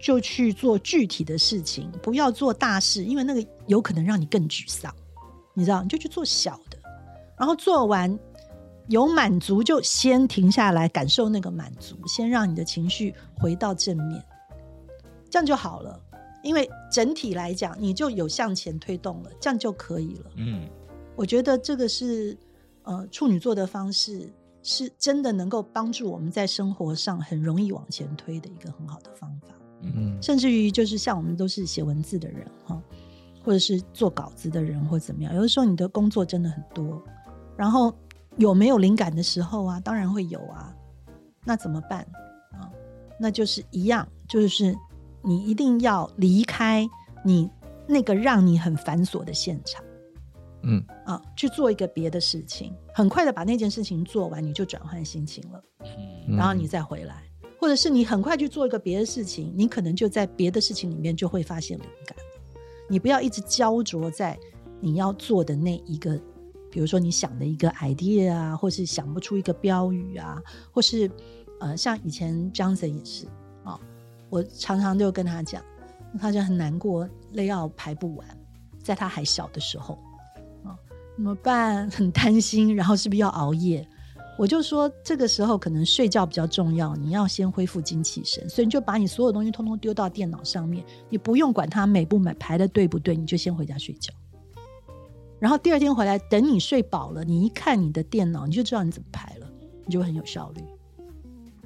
[0.00, 4.92] 就去做具体的事情，不要做大事，因为那个有可能让你更沮丧。
[5.54, 6.76] 你知道，你就去做小的，
[7.38, 8.18] 然后做完
[8.88, 14.20] 有满足，就先停下来感受那个满足，先让你的情绪回到正面，
[15.34, 16.00] 这样就好了。
[16.44, 20.30] 因为整体来讲，你就有向前推动了，这样就可以了。
[20.36, 20.68] 嗯，
[21.16, 22.38] 我觉得这个是
[22.84, 29.48] 呃处女座的方式，是真的能够帮助我们在生活上很容易往前推的一个很好的方法。
[29.82, 32.80] 嗯，甚至于就是像我们都是写文字的人哈，
[33.42, 37.02] 或者是做稿子的人或怎么样，有的时候你的工作真的很多，
[37.56, 37.92] 然后
[38.36, 39.80] 有没有灵感的时候啊？
[39.80, 40.72] 当然会有啊。
[41.44, 42.06] 那怎么办
[42.52, 42.70] 啊？
[43.18, 44.76] 那就是一样，就是。
[45.24, 46.88] 你一定要离开
[47.24, 47.48] 你
[47.86, 49.82] 那个让你很繁琐的现场，
[50.62, 55.62] 嗯啊，去做一个别的事情，很快的把那件事情做完，你就转换心情了，
[56.28, 57.22] 嗯，然后你再回来，
[57.58, 62.16] 或者是你很快去做一个别的事情，你可能就在别的事情里面就会发现灵感。
[62.88, 64.38] 你不要一直焦灼在
[64.80, 66.20] 你要做的那一个，
[66.70, 71.10] 比如说你想的一个 idea 啊，或是想不出一个标语啊，或是
[71.60, 73.26] 呃，像以前 Johnson 也是。
[74.34, 75.62] 我常常就跟他讲，
[76.18, 78.26] 他就很难过，累要排不完，
[78.82, 79.96] 在他还小的时候，
[80.64, 80.74] 啊，
[81.14, 81.88] 怎么办？
[81.88, 83.86] 很担心，然后是不是要熬夜？
[84.36, 94.12] 我就说这个时候可能睡觉比较重要，你要先恢复精气神，所以你就把你所有东西通通丢到电脑上面，你不用管它美不美，排的对不对，你就先回家睡觉。
[95.38, 99.46] 然后第二天回来，等你睡饱了，你一看你的电脑，你就知道你怎么排了，
[99.86, 100.64] 你就会很有效率。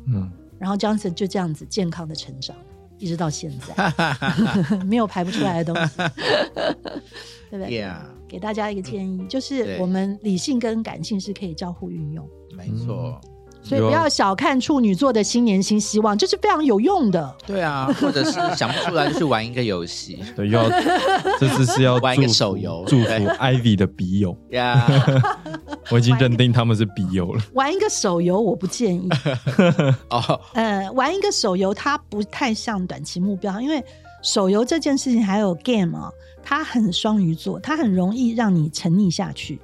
[0.05, 0.31] 嗯。
[0.59, 2.57] 然后 Johnson 就这样子健康的成长，
[2.99, 3.75] 一直到现在，
[4.85, 5.97] 没有排不出来的东西，
[7.51, 7.69] 对不对？
[8.29, 13.19] 给大家一个建议，就是我们理性跟感性是可以交互运用，没错。
[13.63, 17.37] 所以不要小看处女座的新年新希望，这是非常有用的。
[17.47, 20.19] 对啊，或者是想不出来就去玩一个游戏。
[20.35, 20.69] 对，要
[21.39, 24.37] 这次是要玩一个手游，祝福 Ivy 的笔友。
[24.51, 24.87] 呀，
[25.91, 27.43] 我已经认定他们是笔友了。
[27.53, 29.09] 玩一个手游我不建议。
[30.09, 33.85] 哦，呃，玩一个手游它不太像短期目标，因为
[34.23, 36.11] 手游这件事情还有 game 啊，
[36.43, 39.61] 它很双鱼座，它很容易让你沉溺下去。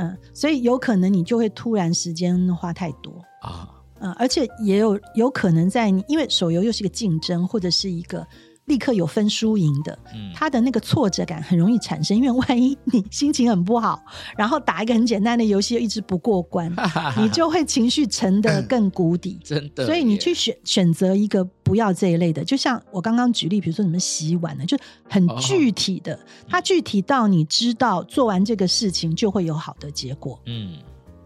[0.00, 3.12] 嗯，所以有可能你就会突然时间花太多。
[3.42, 3.68] 啊，
[4.00, 8.26] 嗯，而且也有有可能在你，因为手游又是一个竞争，或者是一个
[8.66, 14.00] 立刻有分输赢的，嗯，他的那个挫折感很容易产生，因为万一你心情很不好，
[14.36, 16.72] 然后打一个很简单的游戏又一直不过关，
[17.18, 19.84] 你就会情绪沉得更谷底， 真的。
[19.86, 24.76] 所以你去选选择一个不要这一类的，就像我刚刚举例，比如说你们洗碗的，就
[25.08, 26.18] 很具体的，
[26.48, 30.76] 它具体到你知道做完这个事情就会有好的结果，嗯，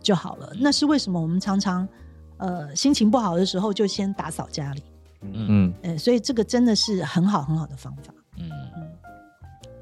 [0.00, 0.50] 就好了。
[0.58, 1.86] 那是为什么我们常常。
[2.36, 4.82] 呃，心情不好的时候就先打扫家里，
[5.32, 5.74] 嗯。
[5.82, 8.50] 嗯，所以这个真的是很好很好的方法，嗯。
[8.76, 8.92] 嗯。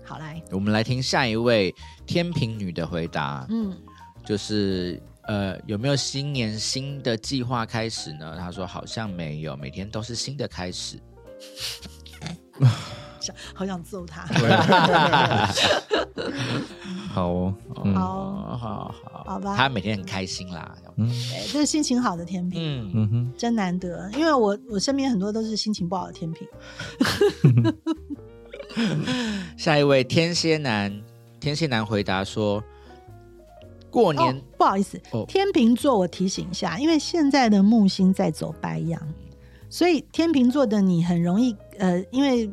[0.05, 1.75] 好来，我们来听下一位
[2.07, 3.75] 天平女的回答，嗯，
[4.27, 8.37] 就是呃，有没有新年新的计划开始呢？
[8.37, 10.99] 她说好像没有，每天都是新的开始。
[13.55, 14.25] 好想揍他。
[17.13, 17.55] 好哦，
[17.95, 19.55] 好，好，好，好吧。
[19.55, 20.75] 他每天很开心啦。
[20.97, 21.07] 嗯，
[21.53, 24.11] 这是心情好的天平，嗯哼，真难得。
[24.17, 26.49] 因为我我身边很多都是心情不好的天平。
[29.59, 31.03] 下一位天蝎男，
[31.39, 32.65] 天蝎男回答说
[33.91, 38.99] ：“过年不好意思，天秤座，我提醒一下，因为现在的木星在走白羊，
[39.69, 42.51] 所以天秤座的你很容易呃，因为。”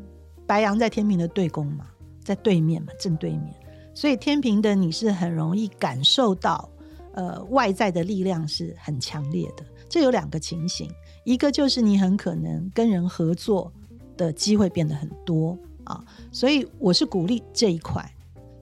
[0.50, 1.86] 白羊在天平的对宫嘛，
[2.24, 3.54] 在对面嘛，正对面，
[3.94, 6.68] 所以天平的你是很容易感受到，
[7.14, 9.64] 呃，外在的力量是很强烈的。
[9.88, 10.90] 这有两个情形，
[11.24, 13.72] 一个就是你很可能跟人合作
[14.18, 18.04] 的机会变得很多啊，所以我是鼓励这一块，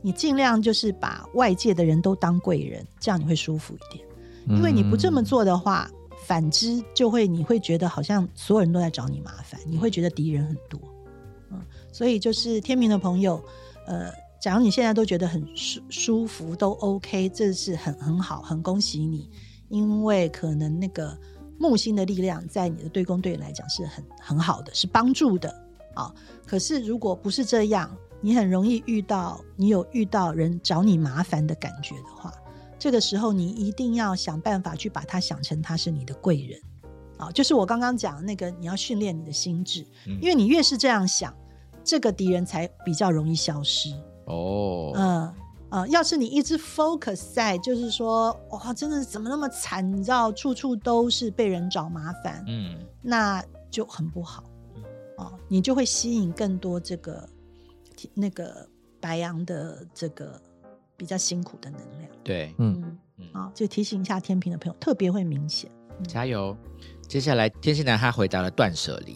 [0.02, 4.06] 你尽量就是把外界的人都当贵人，这样你会舒服一点。
[4.50, 5.89] 因为你不这么做的话，
[6.26, 10.78] 反之就会你会觉得好像所有人都在找你麻烦，你会觉得敌人很多。
[11.91, 13.43] 所以就是天平的朋友，
[13.86, 19.29] 呃，假如你现在都觉得很舒舒服，都 OK，这是很很好，很恭喜你，
[19.69, 21.17] 因为可能那个
[21.57, 25.49] 木星的力量在你的对宫对你来讲是很很好的，是帮助的
[25.95, 26.13] 啊。
[26.45, 27.89] 可是如果不是这样，
[28.21, 32.31] 你很容易遇到你有遇到人找你麻烦的感觉的话，
[32.77, 36.60] 这个时候你一定要想办法去把他想成他是你的贵人
[37.17, 37.32] 啊。
[37.32, 41.34] 就是我刚刚讲那个，你要训练你的心智，因为你越是这样想，
[41.84, 43.91] 这个敌人才比较容易消失。
[44.25, 45.34] 哦，嗯。
[45.69, 49.86] 啊，要是你一直 focus 在，就是说，哇，真的怎么那么惨？
[49.91, 54.45] 你知道，处处都是被人找麻烦，嗯，那就很不好，
[55.17, 57.27] 哦，你就会吸引更多这个
[58.13, 58.65] 那个
[59.01, 60.41] 白羊的这个
[60.95, 62.10] 比较辛苦的能量。
[62.23, 65.69] 对，嗯嗯，好，就提醒一下天平的朋友，特别会明显。
[66.08, 66.56] 加油！
[67.07, 69.15] 接下来，天蝎男他回答了断舍离，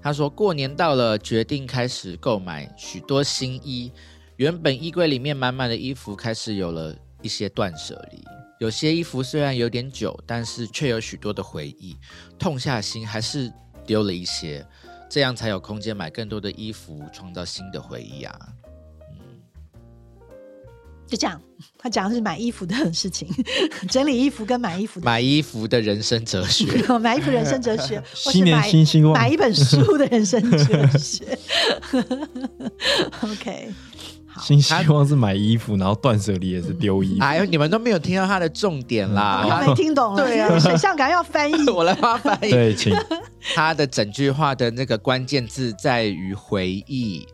[0.00, 3.90] 他说过年到了，决定开始购买许多新衣。
[4.36, 8.22] 原本衣柜里面满满的衣服，开始有了一些断舍离。
[8.60, 11.96] 有些衣服虽然有点久，但是却有许多的回忆，
[12.38, 13.52] 痛下心还是
[13.84, 14.64] 丢了一些，
[15.10, 18.38] 这样才有空间买更多的衣服，创造新的回忆啊。
[21.06, 21.40] 就这样，
[21.78, 23.28] 他讲的是买衣服的事情，
[23.88, 26.66] 整理衣服跟买衣服，买衣服的人生哲学，
[26.98, 31.38] 买衣服人生哲学，新年新希望，买一本书的人生哲学。
[33.22, 33.72] OK。
[34.40, 37.24] 新希望是买衣服，然后断舍离也是丢衣服。
[37.24, 39.42] 哎呦，你们都没有听到他的重点啦！
[39.46, 40.24] 我没听懂了。
[40.24, 42.50] 对啊，想象感要翻译， 我来帮翻译。
[42.50, 42.94] 对，请。
[43.54, 47.26] 他的整句话的那个关键字在于回忆。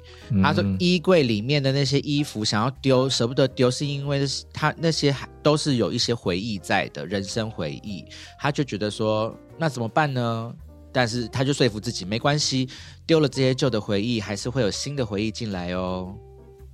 [0.42, 8.04] 他说衣柜里面的那些衣服想要丢，舍不得丢，是因为他那些都是有一些回忆在的，人生回忆。
[8.38, 10.52] 他就觉得说，那怎么办呢？
[10.90, 12.68] 但是他就说服自己，没关系，
[13.06, 16.14] 丢了这些旧的回忆，还是会有新的回忆进来哦。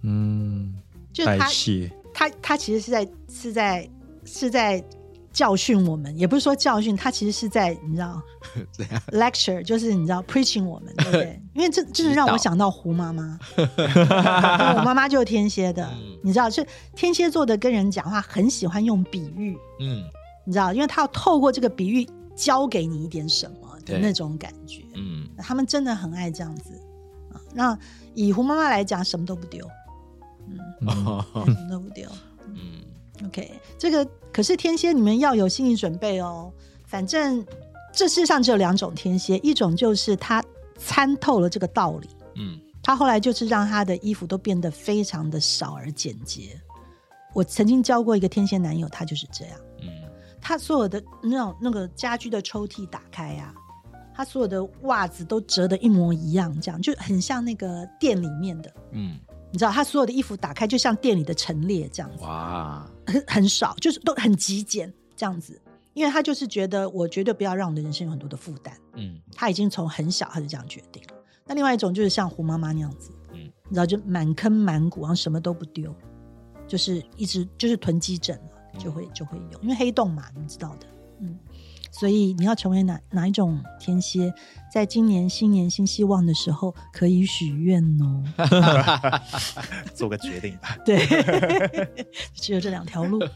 [0.03, 0.75] 嗯，
[1.13, 1.49] 就是他，
[2.15, 3.91] 他他其实是在是在
[4.25, 4.83] 是在
[5.33, 8.21] 教训我们，也不是说教训他，其实是在你知道，
[9.13, 11.41] lecture 就是你知道 preaching 我们，对不对？
[11.55, 15.89] 因为这就是让我想到胡妈妈， 我妈妈就是天蝎的，
[16.23, 16.65] 你知道，就
[16.97, 20.03] 天蝎座的跟人讲话很喜欢用比喻，嗯，
[20.45, 26.73] 你知道，因为他要透过这个比喻教给你一点什么的那种感觉，嗯，他们真的很爱这样子。
[27.33, 27.41] 啊。
[27.55, 27.79] 那
[28.15, 29.69] 以胡妈妈来讲，什么都不丢。
[30.51, 32.11] 嗯，什么都不掉。
[32.47, 32.83] 嗯
[33.27, 36.53] ，OK，这个可是天蝎，你们要有心理准备哦。
[36.87, 37.45] 反正
[37.93, 40.43] 这世上只有两种天蝎，一种就是他
[40.79, 46.59] 参透了这个道理，嗯，他后来就是让他的衣服都变得非常的少而简洁。
[47.35, 49.89] 我曾经交过一个天蝎男友，他就是这样，嗯，
[50.41, 53.55] 他所有的那种那个家居的抽屉打开呀，
[54.15, 59.19] 他所有的袜子都折的一模一样，这样就很像那个店里面的，嗯。
[59.51, 65.61] 你知道他所有的衣服打开就像店里的陈列这样子，哇，很很少，就是都很极简这样子，
[65.95, 71.15] 因为他就是觉得我绝对不要让我的人生有很多的负担，嗯，他已经从很小他就这样决定了。
[71.47, 75.95] 那另外一种就是像胡妈妈那样子，嗯，你知道就满坑满谷，然后什么都不丢，
[76.67, 80.87] 就是一直就是囤积症了，就会就会有，因为黑洞嘛，你知道的，
[81.21, 81.39] 嗯。
[81.99, 84.33] 所以你要成为哪哪一种天蝎，
[84.73, 88.23] 在今年新年新希望的时候可以许愿哦，
[89.95, 90.79] 做个决定吧。
[90.87, 90.99] 对，
[92.35, 93.19] 只有这两条路。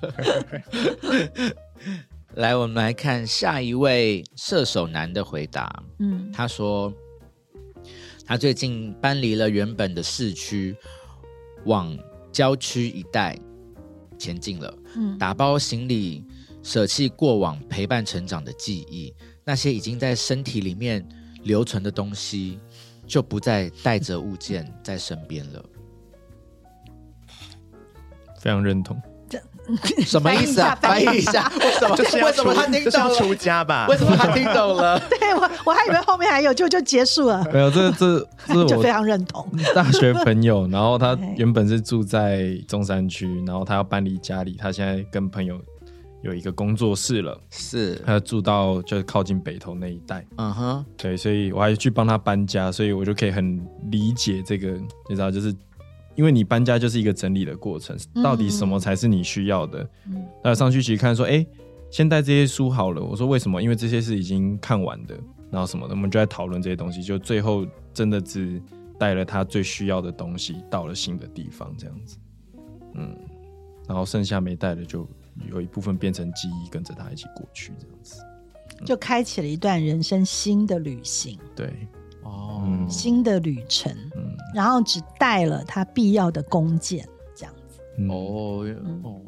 [2.36, 5.82] 来，我们来看下一位射手男的回答。
[5.98, 6.92] 嗯，他说
[8.24, 10.76] 他最近搬离了原本的市区，
[11.64, 11.98] 往
[12.30, 13.36] 郊区一带
[14.16, 14.72] 前进了。
[14.96, 16.24] 嗯，打包行李。
[16.62, 21.06] 舍弃过往陪伴成长的记忆，那些已经在身体里面
[21.42, 22.58] 留存的东西，
[23.06, 25.64] 就不再带着物件在身边了。
[28.40, 29.00] 非常认同。
[29.28, 29.40] 这
[30.02, 30.76] 什么意思啊？
[30.82, 31.94] 翻译一下，为什么？
[32.26, 33.14] 为什么他听懂了？
[33.16, 33.86] 出家吧？
[33.88, 34.98] 为什么他听懂了？
[35.08, 37.44] 对我，我还以为后面还有，就就结束了。
[37.52, 39.48] 没有，这这这我非常认同。
[39.72, 45.60] 大学朋友，然后他原本是住在中山区，然后他要搬离家里，他现在跟朋友。
[46.22, 53.60] 有一个工作室了，是他住到就是靠近北投那一带，嗯哼，对，所以我还去帮他搬家，所以我就可以很
[53.90, 54.70] 理解这个，
[55.08, 55.52] 你知道，就是
[56.14, 59.88] 因为你搬家就是一个整理的过程，到底什么才是你需要的？
[60.44, 61.44] 那上去其实看说，哎，
[61.90, 63.02] 先带这些书好了。
[63.02, 63.60] 我说为什么？
[63.60, 65.18] 因为这些是已经看完的，
[65.50, 68.62] 然后什么的，我们就在讨论这些东西，就最后真的只
[68.96, 72.16] 带了他最需要的东西到了新的地方，这样子，
[72.94, 73.12] 嗯，
[73.88, 75.04] 然后剩下没带的就。
[75.48, 78.22] 有一部分变成记忆，跟着他一起过去，这样子，
[78.84, 81.38] 就开启了一段人生新的旅行。
[81.54, 81.72] 对，
[82.22, 83.92] 哦，新的旅程。
[84.16, 87.80] 嗯，然后只带了他必要的弓箭，这样子。
[88.08, 88.64] 哦
[89.02, 89.20] 哦，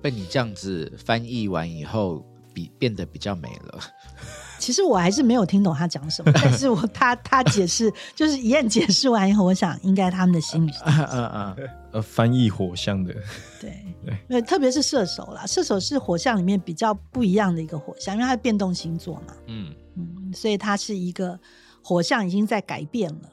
[0.00, 3.80] 被你这样子翻译完以后，比变得比较美了。
[4.58, 11.56] 其实我还是没有听懂他讲什么，但是我他他解释 就是一燕解释完以后，我想应该他们的心里， 嗯嗯，
[11.92, 13.12] 呃，翻译火象的，
[13.60, 13.84] 对。
[14.28, 19.74] 对，特别是射手啦，射手是火象里面比较不一样的一个火象，因为它是变动星座嘛，嗯。
[19.96, 21.38] 嗯，所以它是一个
[21.82, 23.28] 火象已经在改变了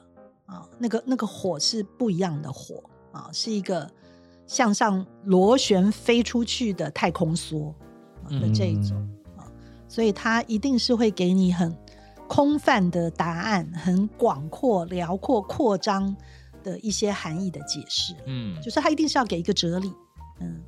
[0.46, 3.88] 啊，那个那个火是不一样的火啊，是一个
[4.46, 7.72] 向上螺旋飞出去的太空梭
[8.28, 9.08] 的这一种。
[9.88, 11.76] 所以它一定是会给你很
[12.28, 16.16] 空泛的答案，很广阔、辽阔、扩张
[16.62, 18.14] 的一些含义的解释。
[18.26, 19.92] 嗯，就是它一定是要给一个哲理。
[20.38, 20.60] 嗯，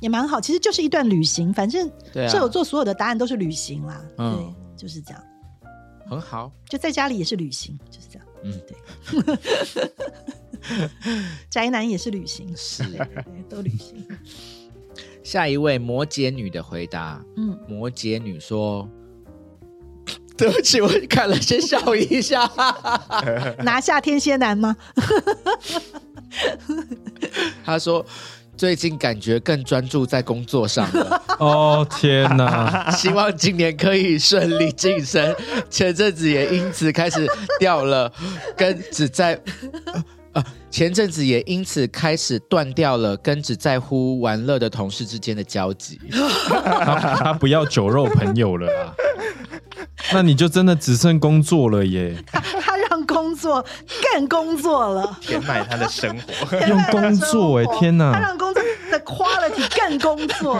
[0.00, 1.52] 也蛮好，其实就是一段旅行。
[1.52, 4.00] 反正射手座所有的答案都是旅行啦。
[4.16, 5.20] 对，就是这样。
[6.06, 8.28] 很好，就在家里也是旅行，就是这样。
[8.44, 8.76] 嗯，对。
[11.50, 12.84] 宅男也是旅行，是，
[13.48, 14.06] 都旅行。
[15.22, 18.88] 下一位摩羯女的回答，嗯，摩羯女说
[20.36, 22.50] ：“对不起，我看了先笑一下，
[23.62, 24.76] 拿下天蝎男吗？”
[27.64, 28.04] 他说
[28.56, 32.90] ：“最近感觉更专注在工作上了。”哦天哪！
[32.90, 35.34] 希望今年可以顺利晋升。
[35.70, 37.26] 前阵子也因此开始
[37.60, 38.12] 掉了，
[38.56, 39.40] 跟只在。
[40.32, 46.00] 啊，前阵子也因此开始断掉了跟只在乎玩乐的同事之间的交集。
[46.48, 48.94] 他他不要酒肉朋友了啊，
[50.12, 52.16] 那你就真的只剩工作了耶。
[52.32, 53.64] 他让工作
[54.14, 58.12] 更工作了，填满他的生活， 用工作哎，天哪！
[58.12, 60.58] 他让工作的 quality 更工作。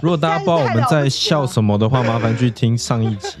[0.00, 3.36] 如果大家不知道我们在笑什么的话，麻烦去听上一集。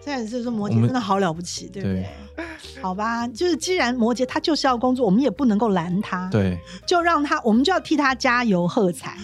[0.00, 2.06] 现在是说摩羯真的好了不起，对不对？
[2.82, 9.16] 好吧，就是既然摩羯他就是要工作，我们也不能够拦他，对，就让他，我们就要替他加油喝彩，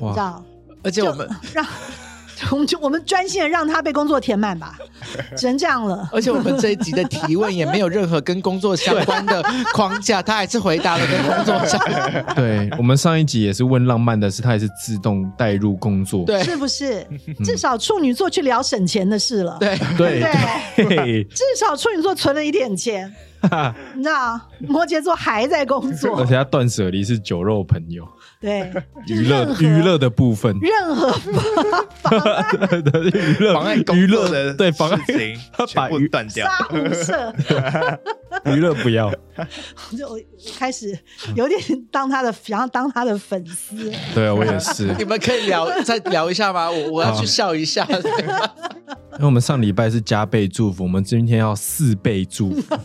[0.00, 0.44] 你知道？
[0.82, 1.64] 而且我们让。
[2.50, 4.76] 我们就我们专心的让他被工作填满吧，
[5.36, 6.08] 只能这样了。
[6.12, 12.24] 而且我们这一集的提问也没有任何跟工作相关的框架，他还是回答了跟工作相关。
[12.34, 17.06] 对我们上一集也是问浪漫的事，他也是自动带入工作，对，是不是？
[17.44, 19.78] 至少处女座去聊省钱的事了，对。
[19.96, 20.22] 对。
[20.74, 23.14] 对，至少处女座存了一点钱，
[23.94, 24.40] 你知道？
[24.60, 28.06] 摩羯座还在工作，而且他断舍离是酒肉朋友。
[28.42, 28.72] 对，
[29.06, 31.12] 娱乐娱乐的部分，任何
[32.02, 34.98] 妨碍的娱乐妨碍娱乐的对妨碍
[35.52, 37.32] 他把鱼断掉，杀无赦，
[38.52, 39.12] 娱乐不要。
[39.96, 40.18] 就我
[40.58, 40.98] 开始
[41.36, 41.60] 有点
[41.92, 43.92] 当他的，想要当他的粉丝。
[44.12, 44.92] 对我也是。
[44.98, 46.68] 你们可以聊再聊一下吗？
[46.68, 47.86] 我我要去笑一下。
[49.12, 52.76] 因为我们上礼拜是加倍祝福，我们今天要四倍祝福。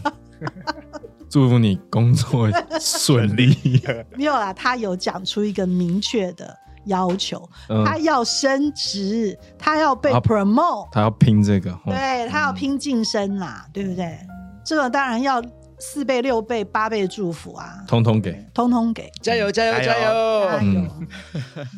[1.38, 2.50] 祝福你工作
[2.82, 3.56] 顺利。
[4.18, 6.52] 没有啦，他有讲出一个明确的
[6.86, 7.48] 要求，
[7.86, 14.18] 他要升职，他要被 promote，他要拼这个，对他要拼晋升啦，对不对？
[14.66, 15.40] 这个当然要
[15.78, 20.60] 四倍、六倍、八倍祝福啊，通通给，通通给，加油，加油，加油！
[20.64, 21.08] 嗯，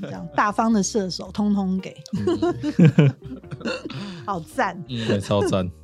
[0.03, 1.93] 这样大方的射手，通通给，
[4.25, 5.69] 好赞，对，超赞。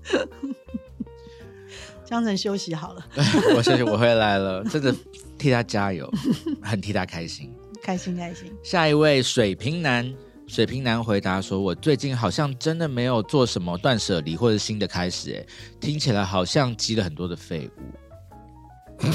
[2.06, 3.06] 江晨休息好了，
[3.58, 4.94] 我休息，我回来了，真的
[5.38, 6.10] 替他加油，
[6.62, 7.52] 很替他开心，
[7.82, 8.52] 开心开心。
[8.64, 10.14] 下一位水瓶男，
[10.48, 15.46] 水瓶男回答说：“我最近好像真的没有做什么断舍离或者新的开始，哎，
[15.80, 17.82] 听起来好像积了很多的废物。”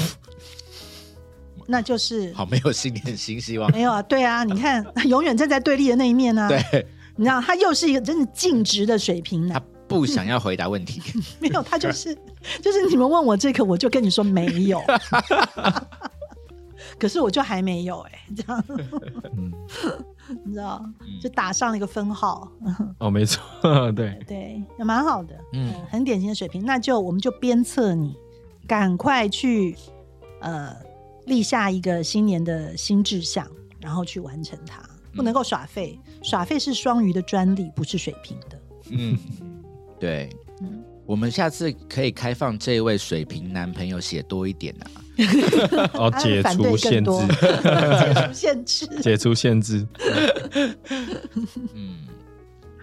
[1.67, 4.01] 那就是好没有新年新希望，没有啊？
[4.01, 6.49] 对啊，你看永远站在对立的那一面呢。
[6.49, 6.85] 对，
[7.15, 9.57] 你知道他又是一个真的尽职的水平男。
[9.57, 11.01] 他不想要回答问题，
[11.39, 12.17] 没有，他就是
[12.61, 14.81] 就是你们问我这个，我就跟你说没有，
[16.97, 18.63] 可是我就还没有哎，这样，
[20.45, 20.83] 你知道，
[21.21, 22.51] 就打上了一个分号。
[22.99, 23.41] 哦，没错，
[23.93, 24.19] 对。
[24.27, 26.65] 对，也蛮好的，嗯，很典型的水平。
[26.65, 28.15] 那就我们就鞭策你，
[28.67, 29.75] 赶快去
[30.39, 30.75] 呃
[31.25, 33.47] 立下一个新年的新志向，
[33.79, 34.81] 然后去完成它，
[35.15, 39.17] 不能够耍废，耍废是双鱼的专利，不是水平的，嗯。
[39.99, 40.29] 对，
[41.05, 44.85] 我们下次可以开放这位水瓶男朋友写多一点啊！
[45.93, 49.87] 哦，解除限制，解除限制， 解除限制。
[51.73, 51.97] 嗯，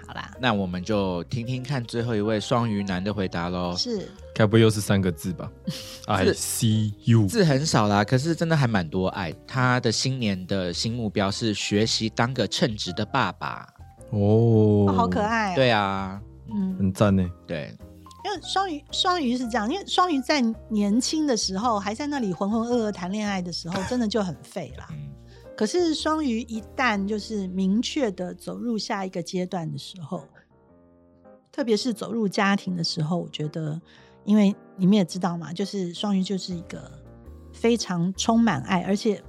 [0.06, 3.74] 好啦，那我们就听听看最后一位双鱼男的回答喽。
[3.76, 5.50] 是，该不会又是三个字吧？
[6.06, 9.34] I see you，字很少啦，可是真的还蛮多爱。
[9.46, 13.66] 他的新年的新目标是学习当个称职的爸爸。
[14.10, 15.54] 哦，好可爱。
[15.54, 16.20] 对啊。
[16.50, 17.28] 嗯，很赞呢。
[17.46, 17.76] 对，
[18.28, 24.88] 因为双鱼，双鱼是这样，因为双鱼在年轻的时候，还在那里浑浑噩噩谈恋爱的时候，真的就很废啦。
[25.56, 30.24] 可是双鱼一旦就是明确的走入下一个阶段的时候，
[31.50, 33.80] 特别是走入家庭的时候，我觉得，
[34.24, 36.92] 因为你们也知道嘛，就是双鱼就是一个
[37.52, 39.22] 非常充满爱，而且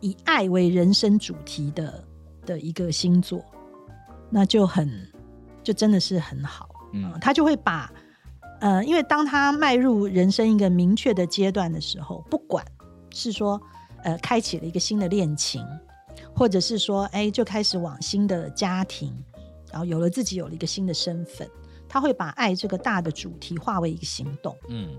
[0.00, 2.04] 以爱为人生主题的
[2.46, 3.44] 的一个星座，
[4.30, 4.90] 那就很
[5.62, 7.92] 就真的是很好，嗯，他就会把，
[8.60, 12.64] 呃，因为当他迈入人生一个明确的阶段的时候，不管
[13.10, 13.60] 是说。
[14.04, 15.66] 呃，开启了一个新的恋情，
[16.32, 19.12] 或者是说，哎，就开始往新的家庭，
[19.72, 21.48] 然后有了自己有了一个新的身份，
[21.88, 24.56] 他会把爱这个大的主题化为一个行动。
[24.68, 24.90] 嗯，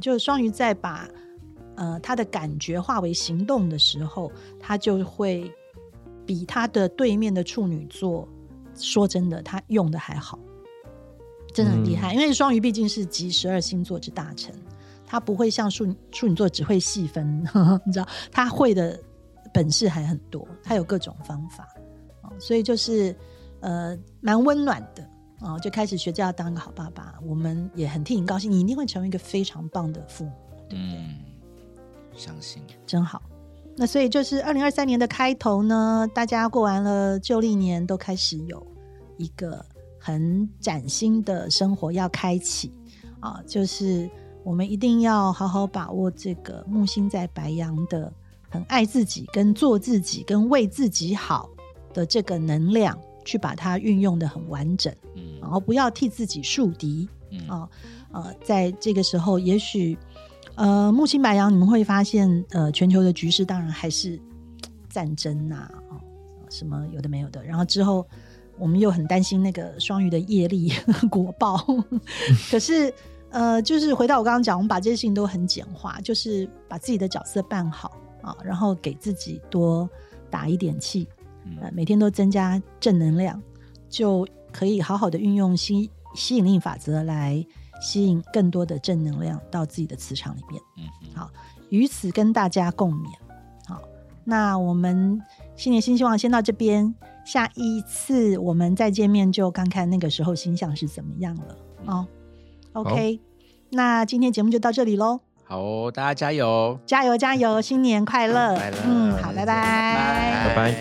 [0.00, 1.06] 就是双鱼在把
[1.74, 5.52] 呃他的感觉化为行动的时候，他就会
[6.24, 8.26] 比他的对面的处女座，
[8.74, 10.38] 说真的，他用的还好，
[11.54, 12.12] 真的很厉害。
[12.12, 14.52] 因为双鱼毕竟是集十二星座之大成。
[15.06, 17.46] 他不会像处处女座只会细分，
[17.86, 18.98] 你知道，他会的
[19.52, 21.68] 本事还很多，他有各种方法
[22.40, 23.14] 所以就是
[23.60, 25.08] 呃蛮温暖的
[25.40, 30.32] 啊，就开始学着要当一个好爸爸，我们也很替你高兴，你一定会成为一个非常棒的父母，
[30.68, 32.18] 对不对？
[32.18, 33.22] 相信真好。
[33.76, 38.66] 那所以就是二零二三年的开头呢，大家过完了旧历年，都开始有
[39.18, 39.64] 一个
[40.04, 42.70] 很崭新的生活要开启。
[43.20, 44.10] 啊，就是。
[44.44, 48.12] 我们一定要好好把握这个木星在白羊的
[48.50, 51.48] 很爱自己、跟做自己、跟为自己好
[51.94, 52.94] 的这个能量，
[53.24, 57.48] 去把它运用的很完整，嗯，然后不要替自己树敌，嗯。
[57.48, 57.66] 啊
[58.12, 59.96] 呃，在这个时候，也许
[60.56, 64.20] 呃木星白羊，你们会发现，呃，全球的局势当然还是
[64.90, 65.96] 战争呐，啊
[66.50, 68.06] 什么有的没有的，然后之后
[68.58, 70.72] 我们又很担心那个双鱼的业力
[71.10, 71.64] 果报，
[72.50, 72.92] 可是。
[73.30, 77.90] 呃，就是回到我刚刚讲，我们把这些事情都很简化，就是把自己的角色办好
[78.22, 79.90] 啊，然后给自己多
[80.30, 81.08] 打一点气，
[81.60, 83.42] 呃，每天都增加正能量，
[83.88, 87.44] 就可以好好的运用吸吸引力法则来
[87.80, 90.62] 吸引更多的正能量到自己的磁场里面。
[90.78, 91.28] 嗯，好，
[91.70, 93.08] 于此跟大家共勉。
[93.66, 93.82] 好，
[94.22, 95.20] 那我们
[95.56, 96.94] 新年新希望先到这边，
[97.24, 101.56] 下一次我们再见面就看看那个时候星象是怎么样了
[101.86, 102.06] 哦。
[102.72, 103.20] OK，
[103.70, 105.20] 那今天节目就到这里喽。
[105.46, 107.60] 好哦，大家加油，加油，加油！
[107.62, 108.56] 新年快乐！
[108.86, 110.74] 嗯，好，拜拜，拜拜。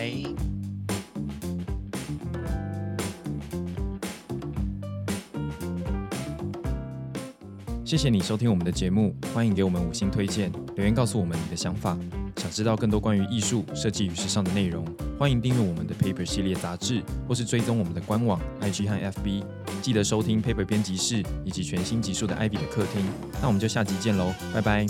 [7.85, 11.97] 谢谢你收听我们的节目，欢迎给我们五星推荐，留言告诉我们你的想法。
[12.37, 14.85] 想知道更多关于艺术设计与时尚的内容，
[15.17, 19.43] 欢迎订阅我们的 Paper 系列杂志，或是追踪我们的官网、IG 和 FB。
[19.81, 23.05] 记得收听 Paper 编辑室以及全新集数的 Ivy 的客厅。
[23.41, 24.85] 那我们就下集见喽，拜拜。